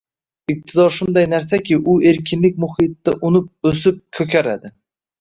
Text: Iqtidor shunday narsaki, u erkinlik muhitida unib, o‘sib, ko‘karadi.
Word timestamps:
Iqtidor 0.53 0.89
shunday 0.95 1.27
narsaki, 1.33 1.77
u 1.95 1.95
erkinlik 2.13 2.59
muhitida 2.65 3.17
unib, 3.31 3.55
o‘sib, 3.75 4.05
ko‘karadi. 4.21 4.79